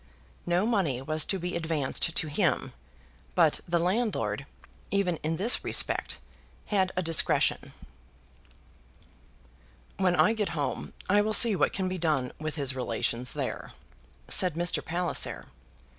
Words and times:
No 0.47 0.65
money 0.65 0.99
was 0.99 1.25
to 1.25 1.37
be 1.37 1.55
advanced 1.55 2.15
to 2.15 2.25
him; 2.27 2.73
but 3.35 3.59
the 3.67 3.77
landlord, 3.77 4.47
even 4.89 5.17
in 5.17 5.37
this 5.37 5.63
respect, 5.63 6.17
had 6.69 6.91
a 6.95 7.03
discretion. 7.03 7.71
"When 9.97 10.15
I 10.15 10.33
get 10.33 10.49
home, 10.57 10.93
I 11.07 11.21
will 11.21 11.33
see 11.33 11.55
what 11.55 11.71
can 11.71 11.87
be 11.87 11.99
done 11.99 12.31
with 12.39 12.55
his 12.55 12.73
relations 12.75 13.33
there," 13.33 13.73
said 14.27 14.55
Mr. 14.55 14.83
Palliser. 14.83 15.45